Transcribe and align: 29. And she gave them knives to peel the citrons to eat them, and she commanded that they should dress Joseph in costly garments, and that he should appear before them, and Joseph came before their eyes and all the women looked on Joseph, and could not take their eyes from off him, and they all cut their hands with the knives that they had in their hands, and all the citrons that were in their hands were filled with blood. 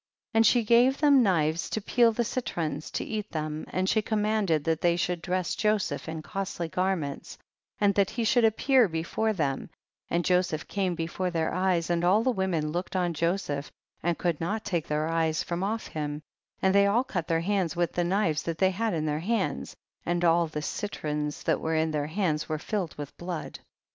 29. 0.31 0.39
And 0.39 0.45
she 0.47 0.63
gave 0.63 0.97
them 0.97 1.21
knives 1.21 1.69
to 1.69 1.79
peel 1.79 2.11
the 2.11 2.23
citrons 2.23 2.89
to 2.89 3.03
eat 3.03 3.29
them, 3.29 3.65
and 3.69 3.87
she 3.87 4.01
commanded 4.01 4.63
that 4.63 4.81
they 4.81 4.95
should 4.95 5.21
dress 5.21 5.53
Joseph 5.53 6.09
in 6.09 6.23
costly 6.23 6.67
garments, 6.67 7.37
and 7.79 7.93
that 7.93 8.09
he 8.09 8.23
should 8.23 8.43
appear 8.43 8.87
before 8.87 9.31
them, 9.31 9.69
and 10.09 10.25
Joseph 10.25 10.67
came 10.67 10.95
before 10.95 11.29
their 11.29 11.53
eyes 11.53 11.91
and 11.91 12.03
all 12.03 12.23
the 12.23 12.31
women 12.31 12.71
looked 12.71 12.95
on 12.95 13.13
Joseph, 13.13 13.71
and 14.01 14.17
could 14.17 14.41
not 14.41 14.65
take 14.65 14.87
their 14.87 15.07
eyes 15.07 15.43
from 15.43 15.61
off 15.61 15.85
him, 15.85 16.23
and 16.63 16.73
they 16.73 16.87
all 16.87 17.03
cut 17.03 17.27
their 17.27 17.41
hands 17.41 17.75
with 17.75 17.93
the 17.93 18.03
knives 18.03 18.41
that 18.41 18.57
they 18.57 18.71
had 18.71 18.95
in 18.95 19.05
their 19.05 19.19
hands, 19.19 19.75
and 20.03 20.25
all 20.25 20.47
the 20.47 20.63
citrons 20.63 21.43
that 21.43 21.61
were 21.61 21.75
in 21.75 21.91
their 21.91 22.07
hands 22.07 22.49
were 22.49 22.57
filled 22.57 22.95
with 22.97 23.15
blood. 23.17 23.59